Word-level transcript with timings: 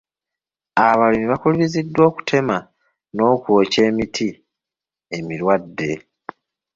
Abalimi 0.87 1.25
bakubirizibwa 1.31 2.01
okutema 2.09 2.57
n'okwookya 3.13 3.81
emiti 3.89 4.27
emirwadde. 5.17 5.91